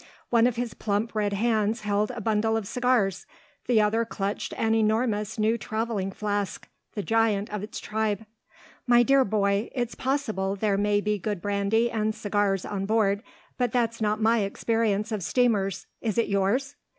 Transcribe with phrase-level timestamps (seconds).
[0.31, 3.27] One of his plump red hands held a bundle of cigars.
[3.67, 8.25] The other clutched an enormous new travelling flask the giant of its tribe.
[8.87, 13.21] "My dear boy, it's possible there may be good brandy and cigars on board;
[13.59, 16.75] but that's not my experience of steamers is it yours?"